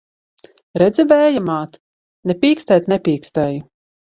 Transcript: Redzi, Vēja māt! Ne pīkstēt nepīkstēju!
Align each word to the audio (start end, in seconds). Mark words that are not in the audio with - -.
Redzi, 0.81 1.03
Vēja 1.11 1.43
māt! 1.49 1.77
Ne 2.31 2.37
pīkstēt 2.47 2.91
nepīkstēju! 2.95 3.65